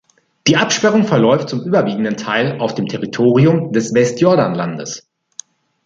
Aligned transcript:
Die 0.47 0.57
Absperrung 0.57 1.03
verläuft 1.05 1.47
zum 1.49 1.61
überwiegenden 1.61 2.17
Teil 2.17 2.59
auf 2.59 2.73
dem 2.73 2.87
Territorium 2.87 3.71
des 3.71 3.93
Westjordanlandes. 3.93 5.07